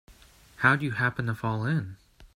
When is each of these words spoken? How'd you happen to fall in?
How'd 0.55 0.81
you 0.81 0.93
happen 0.93 1.27
to 1.27 1.35
fall 1.35 1.63
in? 1.63 1.95